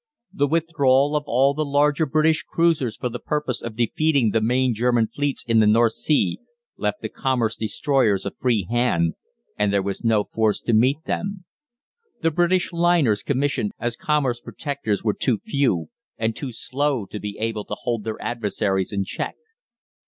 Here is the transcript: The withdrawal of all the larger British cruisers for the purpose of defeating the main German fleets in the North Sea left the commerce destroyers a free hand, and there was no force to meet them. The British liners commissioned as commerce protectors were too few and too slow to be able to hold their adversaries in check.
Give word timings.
The 0.33 0.47
withdrawal 0.47 1.15
of 1.15 1.25
all 1.27 1.53
the 1.53 1.63
larger 1.63 2.07
British 2.07 2.41
cruisers 2.41 2.97
for 2.97 3.07
the 3.07 3.19
purpose 3.19 3.61
of 3.61 3.75
defeating 3.75 4.31
the 4.31 4.41
main 4.41 4.73
German 4.73 5.05
fleets 5.05 5.43
in 5.47 5.59
the 5.59 5.67
North 5.67 5.91
Sea 5.91 6.39
left 6.75 7.03
the 7.03 7.07
commerce 7.07 7.55
destroyers 7.55 8.25
a 8.25 8.31
free 8.31 8.65
hand, 8.67 9.13
and 9.59 9.71
there 9.71 9.83
was 9.83 10.03
no 10.03 10.23
force 10.23 10.59
to 10.61 10.73
meet 10.73 11.03
them. 11.05 11.45
The 12.23 12.31
British 12.31 12.73
liners 12.73 13.21
commissioned 13.21 13.73
as 13.77 13.95
commerce 13.95 14.39
protectors 14.41 15.03
were 15.03 15.13
too 15.13 15.37
few 15.37 15.89
and 16.17 16.35
too 16.35 16.51
slow 16.51 17.05
to 17.05 17.19
be 17.19 17.37
able 17.37 17.65
to 17.65 17.75
hold 17.77 18.03
their 18.03 18.19
adversaries 18.19 18.91
in 18.91 19.03
check. 19.03 19.35